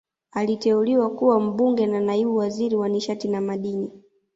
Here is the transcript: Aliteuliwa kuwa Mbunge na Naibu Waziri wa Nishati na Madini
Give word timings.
Aliteuliwa 0.31 1.09
kuwa 1.09 1.39
Mbunge 1.39 1.85
na 1.87 1.99
Naibu 1.99 2.35
Waziri 2.35 2.75
wa 2.75 2.89
Nishati 2.89 3.27
na 3.27 3.41
Madini 3.41 3.91